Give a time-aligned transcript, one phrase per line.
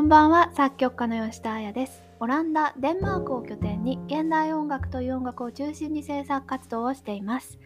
[0.00, 2.02] こんばんは作曲家の吉田彩です。
[2.20, 7.58] オランダデンマークを拠点に現代音楽という音楽を中心に制作活動をしています。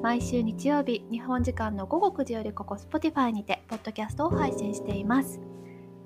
[0.00, 5.40] 毎週日曜日日本時間の午後9時よりここ Spotify にてポッドキャストを配信しています。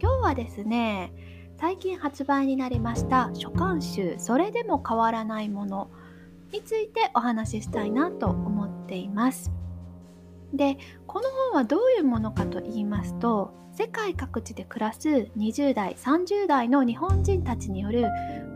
[0.00, 1.12] 今日はですね
[1.60, 5.90] 最近発売になりました書簡集それでも変わらないもの
[6.50, 9.52] についてお話ししたいなと思っています。
[10.54, 10.78] で
[11.14, 18.08] この本はどういうものかと言いますと世界各地で暮らす20代30代の日本人たちによる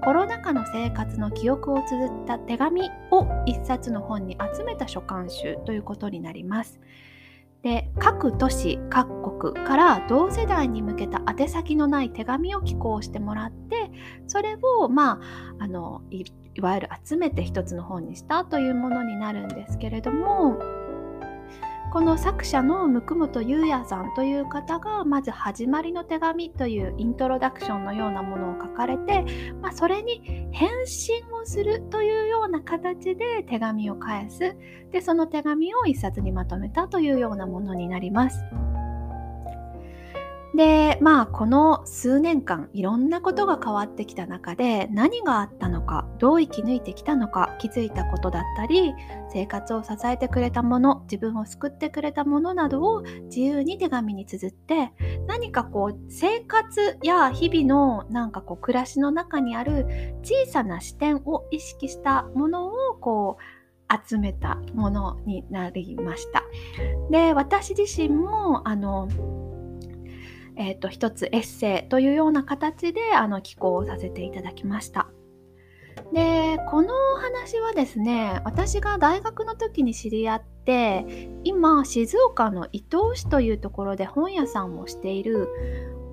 [0.02, 6.80] コロナ禍の生活の記憶を綴った手紙を一冊の本に集めた書簡集ということになります。
[7.62, 13.90] で各都市各国から同世代に向けた宛先のない手紙を寄稿してもらって
[14.26, 15.20] それをま
[15.58, 16.24] ああのい
[16.60, 20.58] わゆる集めて一つの本にしたというものになるんですけれども
[21.90, 29.24] この作者の向本優也さんという方がまず「始まりの手紙」というイントロダクションのようなものを書かれて、
[29.62, 34.54] まあ、それに返信をするというような形で手紙を返す
[34.90, 38.44] でその手紙を一冊にまとめたというようなものになります。
[40.58, 48.92] でまあこの数年間いろんなことが変わってきた中で何があったのかどう生き抜いてきたのか気づいたことだったり
[49.32, 54.92] 生活を支えてくれたもの自分を救ってくれたものなどを自由に手紙に綴って
[55.28, 59.86] 何かこう生活や日々のなんかこう暮らしの中にある
[60.24, 66.42] 小さな視点を意識したものをこう集めたものになりました。
[67.12, 69.08] で私自身もあの
[70.58, 75.08] えーと、一つエッセイというような形であの寄稿させていただきました。
[76.12, 85.48] でこの話はですね私が大学の時に知り合って今静岡の伊東市というところで本屋さんをしている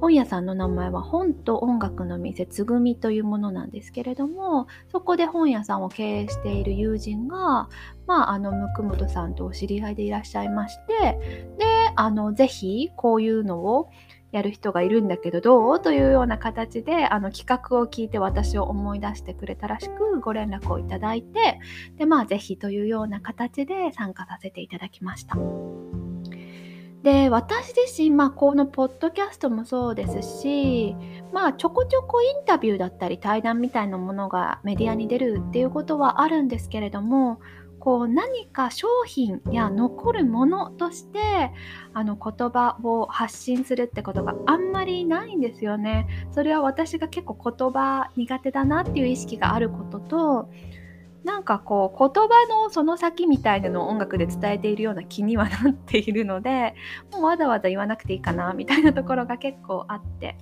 [0.01, 7.69] 本屋さんの名前は本と音楽の店つぐみというものなんですけれどもそこで本屋さんを経営している友人が
[8.05, 10.93] まああのむくむとさんとお知り合いでいらっしゃいまして
[11.57, 11.65] で
[11.95, 13.89] あのぜひこういうのを
[14.35, 15.81] やる人がいるんだけどどう？
[15.81, 21.59] というような形であの企画を聞いて私を思い出してくれたらしくご連絡をいただいて
[21.97, 25.37] でまあ是非というような形で参加させていただきました。
[27.01, 30.95] で私自身、まあ、このポッドキャストもそうですし、
[31.31, 37.39] まあ、ちょこちょこインタビューだったり対談みたいなものがメディアに出るっていうことはあるんですけれども
[37.85, 41.51] こう何か商品や残るものとして
[41.93, 46.07] あの言葉を発信するってことがあんまりないんですよね。
[46.31, 50.49] それは私が結構言葉苦手だなっていう意識があることと
[51.23, 56.73] なんかこう言葉のその先みたいなのを音楽で伝えているような気にはなっているので
[57.11, 60.37] もうわざわざ言わなくていいかなみたいなところが結構あって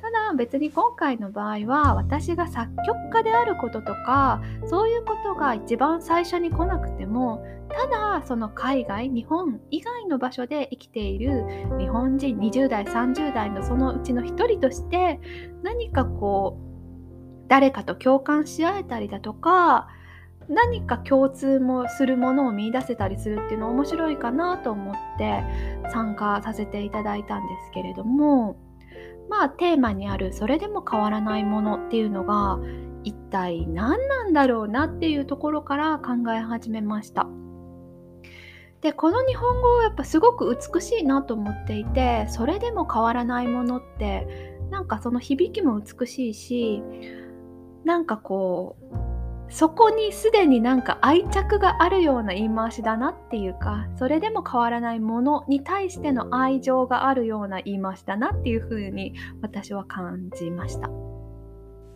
[0.00, 11.44] ただ別に今回の場合は私が作曲家であることとかそういうことが一番最初に来なくてもただその海外日本以外の場所で生きている
[11.78, 15.20] 日本人20代30代のそのうちの一人として
[15.62, 19.88] 何かこう誰かと共感し合えたりだとか
[20.48, 25.44] 何か共通もするものを見いだせたりするっていうの面白いかなと思って
[25.92, 28.56] 参加させていただいたんですけれども
[29.30, 32.58] まあテーマにあるそれでも変わらないものっていうのが
[33.04, 37.28] 一体何なんだろうなっていうところから考え始めました。
[38.80, 44.26] でこの日本語はやっぱすごく美しいなと思っていてそれでも変わらないものって
[44.70, 46.82] なんかその響きも美しいし
[47.84, 49.09] なんかこう
[49.50, 60.88] そこにすでになんか愛着があるような言い回しだなっていうかそれでも変わらないものに対しての愛情があるような言い回しだなっていうふうに私は感じました。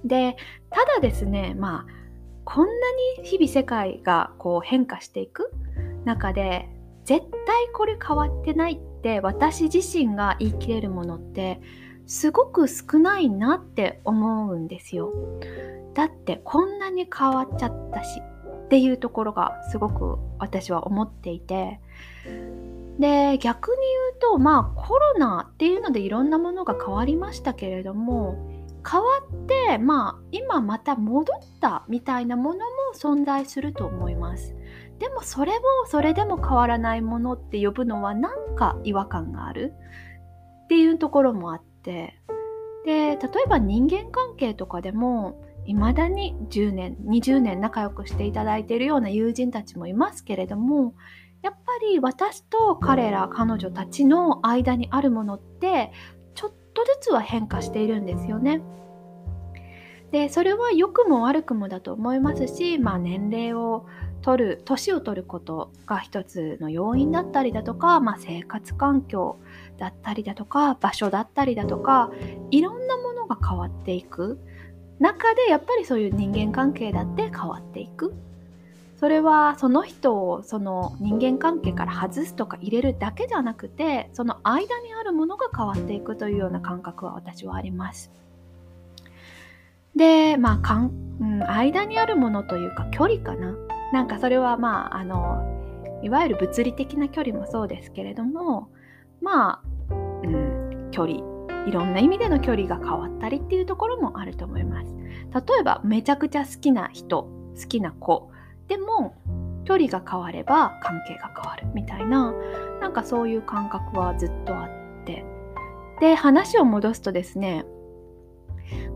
[0.04, 0.36] で
[0.68, 2.04] ただですねまあ
[2.44, 2.72] こんな
[3.20, 5.50] に日々世界がこう変化していく
[6.04, 6.68] 中で
[7.04, 11.60] 絶対これ変わってないって私自身が言い切れるものって
[12.06, 15.12] すごく少ないなって思うんですよ。
[15.94, 18.20] だってこんなに変わっちゃったし
[18.64, 21.80] っていうところがすごく私は思っていて
[22.98, 28.36] で逆に言うとまあコロナっていうのでいろんなものが変わりましたけれども
[28.88, 32.64] 変わってまあ今また戻ったみたいなものも
[32.96, 34.54] 存在すると思います
[34.98, 39.74] でもそれもそれでも変わらないものって呼ぶのはなんか違和感がある
[40.64, 42.18] っていうところもあってて
[42.84, 43.16] で例え
[43.48, 50.94] ば人間関係とかでも未だに10年20年仲良くしていただいているような友人たちもいますけれども
[51.42, 51.60] やっぱ
[51.90, 55.92] り私と彼ら彼女たちの間にあるものって
[56.34, 58.62] ちょっとずつは変化しているんですよね。
[60.10, 63.84] でそれは良くも悪くもだと思いますし、まあ、年齢を
[64.24, 69.36] 取る年を取ることが一つの要因だったりだとか、まあ、生活環境
[69.76, 72.10] だったりだとか場所だったりだとか
[72.50, 74.38] いろんなものが変わっていく。
[74.98, 78.14] 中でやっぱりそういう人間関係だって変わっていく。
[78.96, 88.10] それはその人をその人間関係から外すとか入れるだけじゃなくてその間にあるものが変わっていくというような感覚は私はあります。
[89.94, 93.54] でまあかん、うん、間にあるものというか距離かな。
[93.92, 95.42] なんかそれはまああの
[96.02, 98.68] いわゆる物理的な距離もそうですけれども
[99.20, 101.34] まあ、うん、距離。
[101.66, 104.94] いろんな意味での距離が変わったりっていうところもあると思います。
[104.94, 108.30] 例えばめちゃくちゃ好きな人好きな子。
[108.68, 109.14] でも
[109.64, 111.66] 距離が変われば関係が変わる。
[111.74, 112.34] みたいな
[112.80, 114.68] なんかそういう感覚はずっとあっ
[115.06, 115.24] て。
[116.00, 117.64] で話を戻すとですね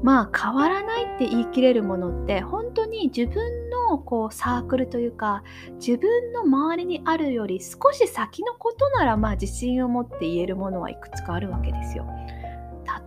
[0.03, 3.58] まあ変わらないって言い切れるものって本当に自分
[3.89, 5.43] のこうサークルというか
[5.75, 12.07] 自分の周りにあるより少し先のことならまあ自信を持って言えるものはいくつかあるわけですよ。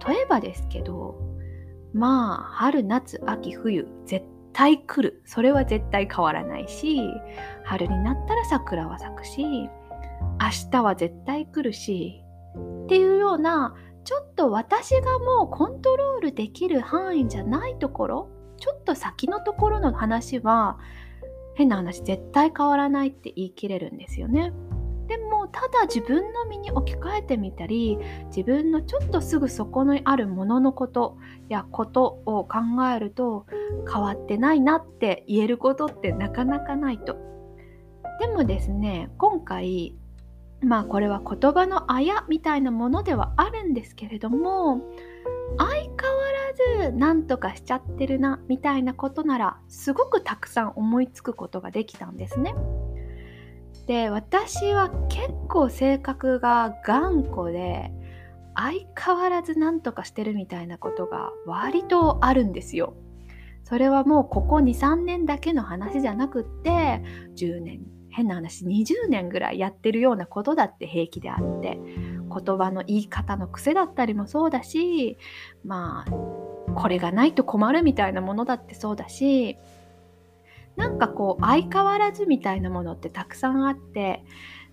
[0.07, 1.15] 例えばですけど
[1.93, 7.01] まあ春夏秋冬絶対来るそれは絶対変わらないし
[7.63, 9.69] 春になったら桜は咲くし明
[10.71, 12.23] 日は絶対来るし
[12.85, 18.29] っていうようなちょっと私がもうコントロールできる範囲じゃないところ
[18.61, 20.77] ちょっと先のところの話は
[21.55, 24.53] 変な話絶対変わらないって言い切れるんですよね。
[25.07, 27.97] でもただ自分の身に置き換えてみたり
[28.27, 31.17] 自分のちょっとすぐそこにあるもののこと
[31.49, 32.59] やことを考
[32.95, 33.45] えると
[33.91, 37.17] 変わってないなって言えることってなかなかないと。
[38.21, 39.95] でもですね今回
[40.61, 44.81] まあこれは言葉のあやみたいなものではあるんですけれども
[45.57, 45.89] 相変わ
[46.53, 52.55] ず何とかしちゃってるなみたいなことならすごくたくさん思いつくことができたんですね。
[53.87, 57.91] で私は結構性格が頑固で
[58.55, 62.93] 相変わらず何とかしてるみたいなことが割とあるんですよ。
[63.63, 67.01] それはもうここ23年だけの話じゃなくって
[67.37, 71.79] 10年変な話20年ぐらいやってるようなことだって平気であって
[72.33, 75.17] 言葉の言い方の癖だったりもそうだし
[75.63, 76.11] まあ
[76.73, 79.57] これがないと困るみたいなものだってそうだし
[80.75, 84.23] なんかこう相変わらずみたいなものってたくさんあって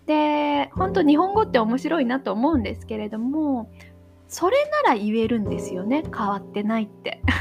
[0.07, 3.71] で本当日本語って面白いなと思うんですけれども
[4.29, 7.21] それなら言えるんですよね変わってないって。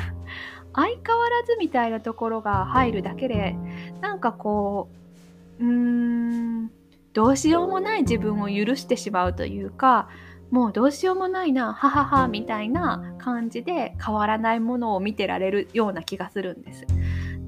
[0.74, 3.58] 相変わらずみたいなところが入るだけで
[4.00, 4.90] なんかこ
[5.60, 6.72] ううーん
[7.14, 10.10] どうしようもない自分を許してしまうというか
[10.52, 16.86] もうどうしようもないなはははみたいな感じで変わらないものを見てられるような気がするんです。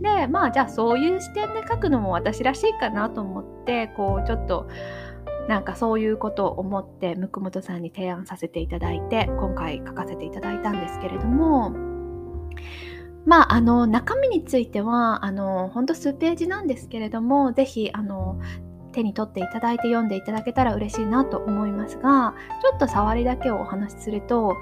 [0.02, 4.68] でまあじゃあそういう視点で書くのも私らしいかなと思ってこうちょっと
[5.50, 11.72] なんかそういうことを思ってむくもとさんに提案させていただいて今回書かせていただいたんですけれども
[13.26, 18.40] まああの中身についてはあのほんと数ページなんですけれども是非あの
[18.92, 24.56] 手に取っていただいて読んでいただけたら嬉しいなと思いますがちょっと触りだけをお話しすると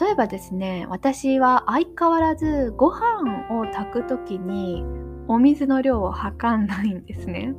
[0.00, 4.84] 例えばですね私は相変わらずご飯を炊く時に
[5.28, 7.54] お水の量を測んないんですね。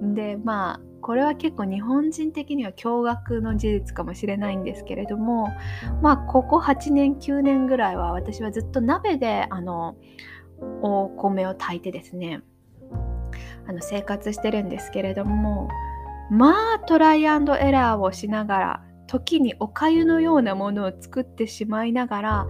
[0.00, 5.48] でまあこれは結構日本人的には驚愕の事実かもしれないんですけれども
[6.00, 9.96] まあここ8年9年ぐらいは私はずっと鍋であの
[10.82, 12.42] お米を炊いてですね
[13.66, 15.68] あの生活してるんですけれども
[16.30, 22.46] まあトライアンドエラーをしながら時におかゆのようなものを作ってしまいながら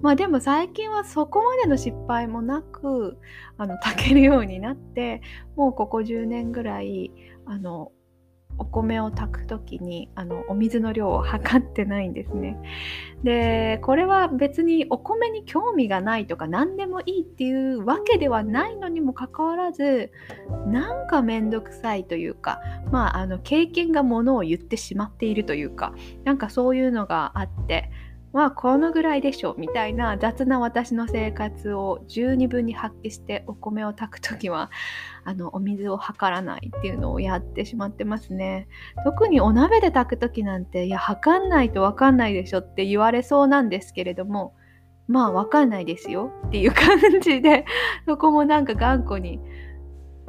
[0.00, 3.18] まあでも最近はそこまでの失敗もなく
[3.58, 5.22] あの炊けるようになって
[5.56, 7.10] もうここ10年ぐらい
[7.46, 7.90] あの
[8.56, 12.56] お米を炊く時にあのお水の量を測ってないんですね。
[13.24, 20.12] でこれは別にお米に興味がないとか何でもいいっていうわけではないのにもかかわらず
[20.66, 22.60] なんか面倒くさいというか
[22.92, 27.90] まああの経験がものを言ってしまっているというかなんかそういうのがあって
[28.34, 34.72] まあこのぐらいでしょみたいな雑な私の生活を十二分に発揮してお米を炊く時は
[35.24, 38.66] あのお水を測らないっていうのをやってしまってますね
[39.04, 44.54] 特にお鍋で炊く時なんていや測んないと分かんないでしょって言われそうなんですけれども
[45.06, 47.64] まあ分かんないですよっていう感じで
[48.04, 49.38] そこもなんか頑固に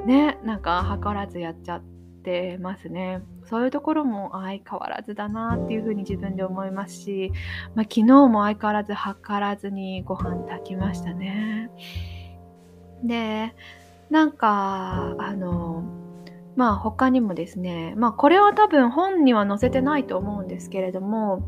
[0.05, 1.94] ねなんか測らずやっちゃって。
[2.25, 3.21] てますね。
[3.47, 7.31] そういうところも相変わらずだなっていうふうに自分で思いますし、
[7.75, 11.69] まあ、昨日も相変わらず計らずにご飯炊きましたね。
[13.03, 13.53] で
[14.09, 15.83] なんかあの
[16.55, 21.47] まあ他にもですねまあこれは多分本には載せてないと思うんですけれども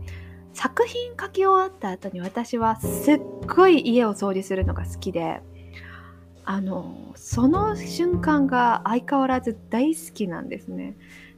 [0.53, 5.41] 作品書き終わった後に私はすっごい家を掃除するのが好きで
[6.49, 10.95] あのその瞬間が相変わらず大好きなんですね。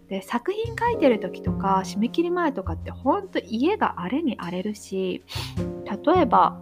[0.08, 5.24] で作品書いてる時とか締め切り前とかってほんと家が荒れに荒れるし
[6.06, 6.62] 例えば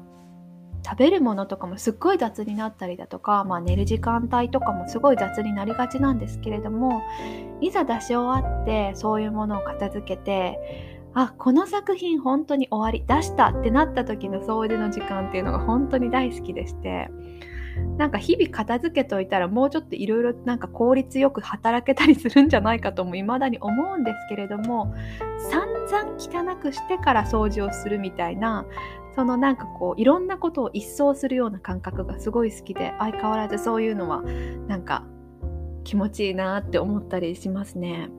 [0.85, 7.03] 食べるものとかもすっごい雑になったりだとか、まあ、寝る時間帯とかもすごい雑になりがちなんですけれども
[7.59, 10.57] いざ出し終わってそういうものを片付けて
[11.13, 17.09] あこの作品本当に終わり出したってなった時の掃除の時間っていうのが本当に大好きでして
[17.98, 24.93] なんか日々片付けといたらもうちょっといろいろなんか効率よく働けたりするんじゃないかとも未だに思うんですけれども
[25.50, 28.65] 散々汚くしてから掃除をするみたいな
[29.15, 34.22] そのなんかこういろんなことを一掃するような感覚がすごい好きで相変わらずそういうのは
[34.67, 35.03] なんか
[35.84, 38.10] 気持ちいいなって思ったりしますね。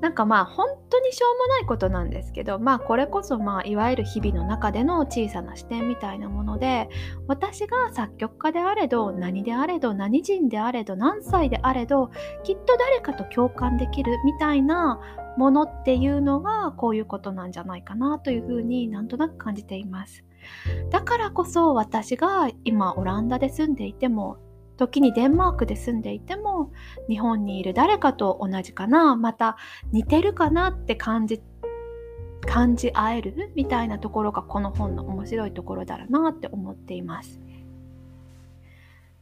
[0.00, 6.88] なんかまあ本当にしょうもないことなんですけどまあこれこそまあいわゆる日々の中での小さな視点みたいなもので
[7.26, 12.10] 私が作曲家であれど何であれど何人であれど何歳であれど
[12.44, 15.00] きっと誰かと共感できるみたいな
[15.36, 20.24] ものっていうのがこういうことなんじゃないかなというふうになんとなく感じています。
[20.90, 24.38] だからこそ私が今オランダで住んでいても
[24.78, 26.72] 時にデンマークで住んでいても
[27.08, 29.58] 日本にいる誰かと同じかなまた
[29.92, 31.42] 似てるかなって感じ
[32.46, 37.40] 感じ合えるみたいなところがこの本の面白いところだろうなって思っています。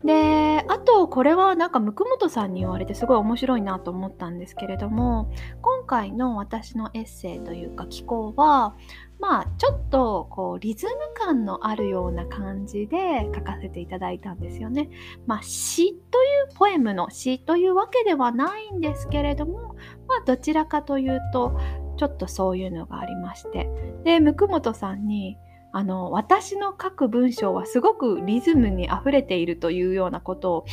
[0.04, 5.32] であとこれはなんか向本さんに言われてすごい面白いなと思ったんですけれども
[5.62, 8.76] 今回の私のエッセイというか寄稿は
[9.18, 14.90] まあちょっとこうリズム感のあるような感じで書かせていただいたんですよね。
[15.26, 21.58] まあ詩というポエムの詩というわけではないんですけれどもまあどちらかというと
[21.96, 23.68] ちょっとそういうのがありまして
[24.04, 25.38] で向本さんに
[25.72, 30.66] あの私の書く文章はすごくリズムにあふれているというようなことを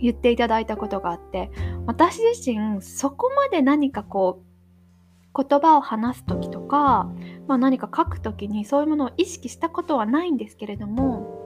[0.00, 1.50] 言っていただいたことがあって
[1.86, 4.54] 私自身そこまで何かこう
[5.36, 7.10] 言葉を話す時とか、
[7.46, 11.44] まあ、何か書く時にそういうものを意識したことはないんですけれども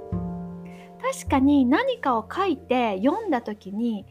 [1.00, 4.04] 確かに何かを書いて読んだ時に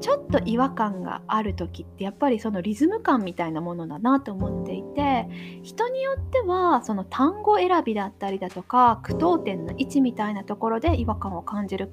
[0.00, 5.26] ちょっと違和感がある時ってやっぱりそのリズム感みたいなものだなと思っていて
[5.62, 11.90] 人によってはその単語選びだったりだとか句読点の位置みたいなところで違和感を感じる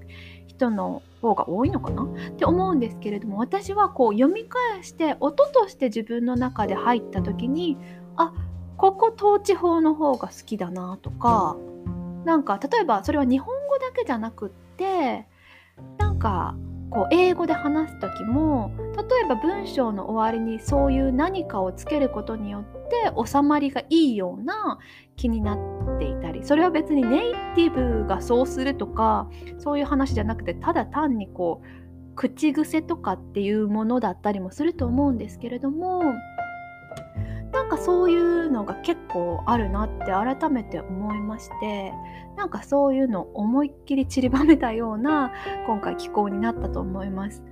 [0.47, 2.03] 人の方が多いのかな？
[2.03, 7.77] って思うんですけれども私はこう読み返して音として自分の中で入った時に
[8.17, 8.50] あっ
[8.81, 11.55] ここ統治法の方が好きだなとか
[12.25, 15.27] なんか例えばそれは日本語だけじゃなくって
[15.99, 16.55] なんか
[16.89, 24.79] こう英語で話す時も例えば文章の終わりにそういう何かをつけることによって収まりがいいような
[25.15, 27.71] 気になっていたりそれは別にネイティ
[28.01, 36.01] ブがそうするとかそういう話じゃなくてただ単にこう口癖とかっていうものだったりもすると思うんですけれども
[37.51, 41.93] なんかそういうのが結構あるなって改めて思いまして
[42.37, 45.31] なんかそういうのを思いっきり散りばめたような
[45.67, 47.43] 今回気候になったと思います。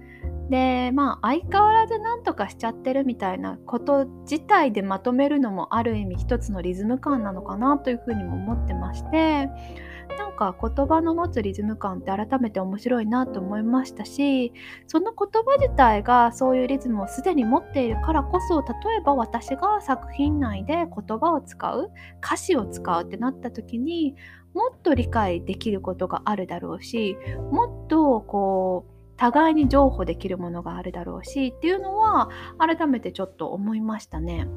[0.50, 9.48] でまあ相変わらず何とかしちゃってるみたいなこと自体でまとめるのもある意味一つのリズム感なのかなというふうにも思ってまして
[10.39, 14.53] か言葉の持つリズム感って改めて面白いなと思いましたし
[14.88, 18.67] その言葉自体がそういうリズムをすでに持っているからこそ例
[19.00, 20.88] えば私が作品内で言
[21.19, 21.91] 葉を使う
[22.24, 24.15] 歌詞を使うってなった時に
[24.53, 27.17] もっと理解できることがあるだろうし
[27.51, 34.48] もっとこう互いに譲歩できるものがあるだろうしっていうのは改めてちょっと思いましたね。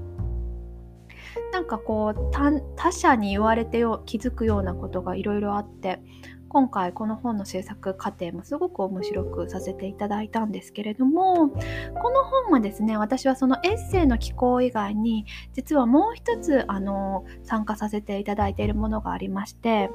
[1.52, 2.30] なんかこう
[2.76, 6.00] 他者に言われてよ気づくようなことがいろいろあって
[6.48, 11.58] 今回この本の制作過程もすごく面白くさせていただいたんですけれどもこ
[12.10, 15.24] の本はですね私はそのエッセイの寄稿以外に
[15.54, 19.90] 実はもう一つあの参加させていただいているものがありまして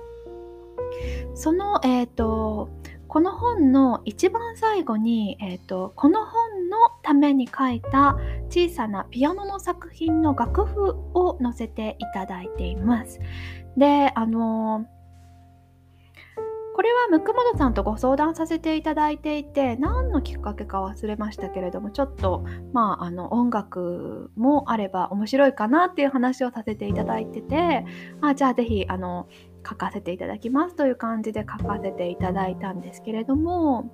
[1.36, 2.70] その、えーと
[3.08, 8.18] この本の一番最後に、えーと、この本のために書いた
[8.50, 13.20] 小さなピアノの作品の楽譜を載せていただいています。
[13.76, 14.86] で、あの、
[16.78, 27.86] これれはむくもとさんとご相談させていただいていて何のきっかけか忘れましたけれどもちょっとまああの音楽もあれば面白いかなっていう話をさせていただいてて
[28.22, 29.28] あじゃあ是非あの
[29.68, 33.92] 書かせていただきますという感じで書かせていただいたんですけれども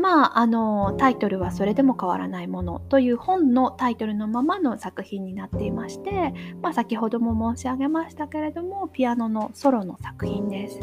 [0.00, 10.80] まあ、あのタイトルは「それでも変わらないもの」という本のタイトルのままの作品になっていまして、まあ、先ほども申し上げましたけれどもピアノのソロの作品です。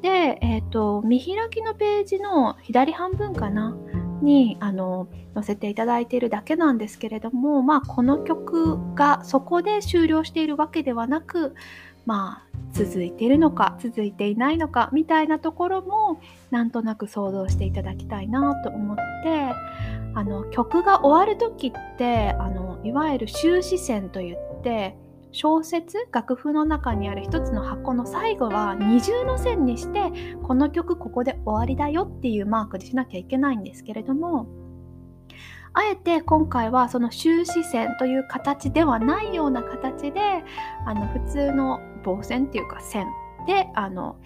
[0.00, 3.76] で、えーと、見開きのページの左半分かな？
[4.22, 11.54] にあの載せていただいているだけなんですけれども、まあ、この曲がそこで終了しているわけではなく
[12.06, 19.00] まあ続いてるのか続いていないのかみたいなところもなんとなく想像していただきたいなと思って
[20.14, 24.96] あの曲が終わる時ってあのいわゆる終止線といって
[25.32, 34.48] 小説楽譜の中にある一つの箱の最後は二重の線にしてこの曲ここで終わりだよっていうマークにしなきゃいけないんですけれども
[35.72, 40.20] あえて今回はその終止線という形ではないような形で
[40.84, 43.06] あの普通の棒線っていうか線
[43.46, 44.16] であの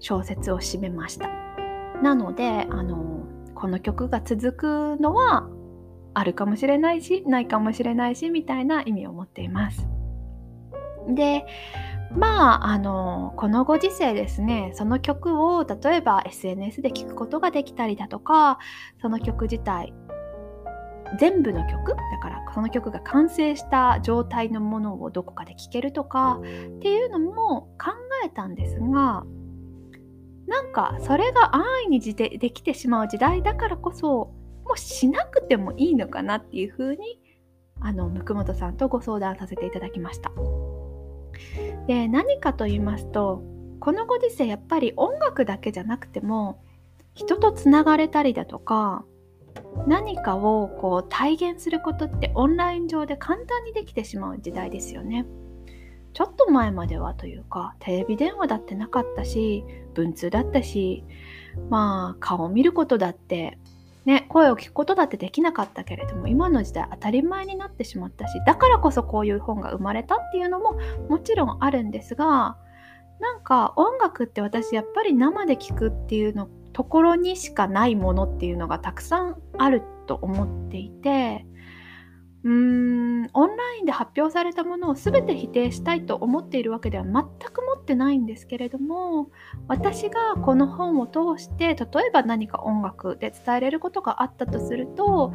[0.00, 1.28] 小説を締めました。
[2.02, 5.48] なのであのこの曲が続くのは
[6.12, 9.88] あるかもしれないしないかもしれないしみたいな意味を持っています。
[11.08, 11.46] で
[12.12, 18.58] まああのこのご時世ですねその曲を例えば SNS で聴くことができたりだとか
[19.00, 19.92] その曲自体
[21.18, 26.42] 全部の曲だからその曲が完成した状態のものをどこかで聴けるとかっ
[26.80, 27.92] ていうのも考
[28.24, 29.24] えたんですが
[30.46, 37.20] なんかそれが安易にでできてしまう時代だからこそもうしなくてもいいのかなっていうふうに
[37.80, 40.30] あの向本さんとご相談させていただきました。
[41.86, 43.42] で何かと言いますと
[43.80, 46.62] このご時世やっぱり音楽だけじゃなくても
[47.14, 49.04] 人とつながれたりだとか
[49.86, 55.26] 何かをこう体現することってオンライン上で簡単にできてしまう時代ですよね。
[56.14, 61.04] ちょっと前まではというかテレビ電話だってなかったし文通だったし
[61.68, 63.58] まあ顔を見ることだって
[64.04, 70.78] ね声を聞くことだってできなかったけれども今の時代当たり前になってしまったしだからこそこういう本が生まれたっていうのも
[71.08, 72.56] もちろんあるんですが
[73.18, 81.46] なんか音楽って私やっぱり生で聞くっていうのところにしかないものっていうのがたくさんあると思っていて
[82.42, 89.30] うーんオンラインで発表されたものを全て否定したいと思っているわけでは全く持ってないんですけれども
[89.68, 95.32] 私がこの本を通して例えば何か音楽で伝えれることがあったとすると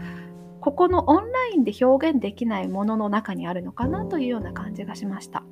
[0.59, 5.43] ここのオンラインで表現できないものの中にあるのかなというような感じがしました。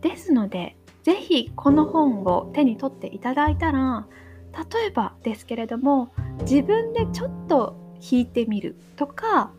[0.00, 4.06] ですので是非この本を手に取っていただいたら
[4.56, 6.08] 例えばですけれども
[6.42, 9.50] 自分でちょっと弾いてみるとか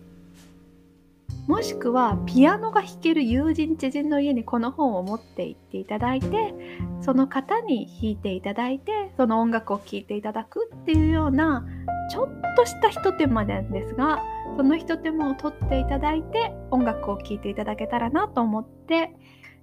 [1.48, 6.54] もしくはピアノが弾ける友人知人の家にこの本を持って行っていただいて
[7.02, 11.66] その方に弾いていただいてその音楽を聴いていただくっていうような
[12.12, 14.22] ちょっとしたひと手間なんですが
[14.58, 19.12] そのひと手間を取っていただいて音楽を聴いていただけたらなと思って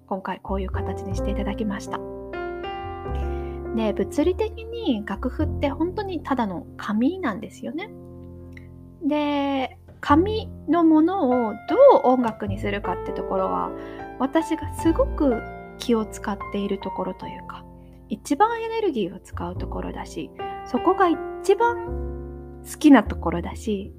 [0.07, 2.24] 今回こういう形にしていただきました。
[3.75, 7.91] で物理的に楽譜って本当にただの紙なんですよね。
[9.03, 13.71] で紙のものをどう音楽にするかってところは
[14.19, 15.43] 私がすごく
[15.79, 17.65] 気を使っているところというか
[18.09, 20.31] 一番エネルギーを使うところだし
[20.67, 23.95] そこが一番好きなところだし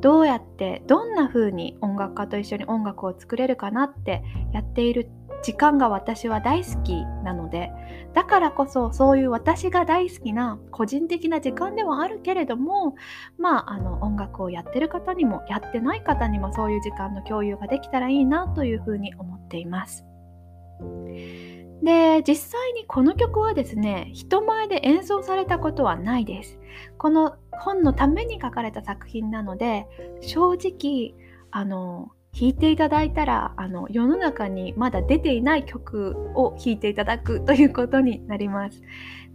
[0.00, 4.22] どうやってどんな風に音楽家と一緒に音楽を作れるかなって
[4.52, 5.08] やっている
[5.42, 7.70] 時間が私は大好きなので
[8.14, 12.94] だからこそそういう私が大好きな個人的な時間ではあるけれども
[13.38, 20.04] まああの音楽をやってる方にもやってない方にもそういう時間の共有ができたらいいなというふうに思っています。
[21.82, 26.58] で実際にこの曲はですね人前で演奏されたことはないです。
[26.98, 29.86] この本のために書かれた作品なので
[30.20, 31.14] 正直
[31.50, 38.80] あの弾いていただいたらあの世の中にまだ出ていない曲を弾いていただくということになります。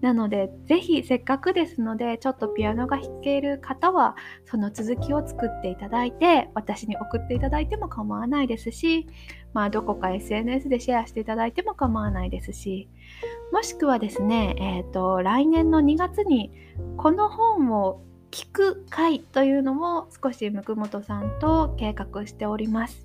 [0.02, 9.08] なので是非せっかくですのでちょっとピアノが弾ける方はその続きを作っていただいて私に送っていただいても構わないですし
[9.54, 12.90] まあどこか SNS でシェアしていただいても構わないですし
[13.52, 16.52] もしくはですね、えーと来年の2月に
[16.98, 18.04] この本を
[18.38, 23.04] 聞く会というのも少しむくもとさんと計画しております。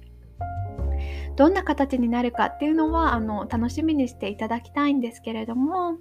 [1.36, 5.96] どんな形になるかっていうのはあの楽しみにしていただきたいんですけれども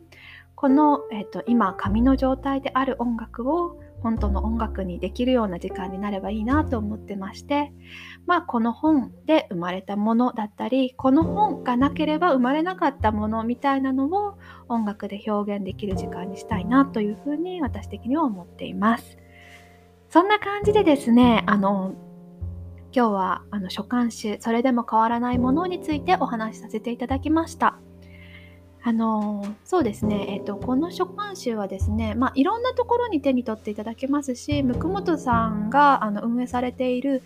[0.55, 7.71] この、えーと、今紙の状態である音楽を本当の音楽にできるような時間になればいいなと思ってまして
[8.25, 19.20] まあこの本で生まれたものだったりこの本がなければ生まれなかったものみたいなのを音楽で表現できる時間にしたいなというふうに私的には思っています。
[20.11, 21.95] そんな感じでですねあの
[22.93, 27.77] 今日はあの書簡集それでも変わらないものについてお話しさせていただきました。
[28.83, 37.21] あのそうですね、えーと、この書簡集はですね、まあ、いろんなところに手に取っていただけますし向本さんがあの運営されている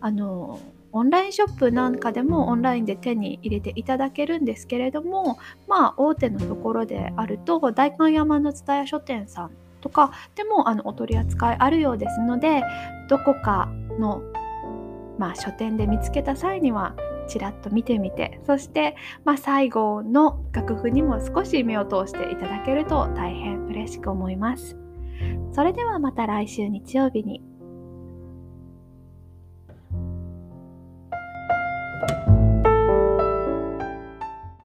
[0.00, 0.58] あの
[0.90, 9.50] オンラインショップなんかでもオンラインで手に入れていただけるんですけれどもまあ大手のところであると代官山の蔦屋書店さん
[9.86, 12.62] とかでもあのお取り扱いあるようですので
[13.08, 13.68] どこか
[14.00, 14.20] の、
[15.16, 16.96] まあ、書店で見つけた際には
[17.28, 24.76] ちらっと見てみてそして、まあ、最後の楽譜にも少し目を通していただけると大変嬉しく思います。
[25.52, 27.42] それではまた来週日曜日に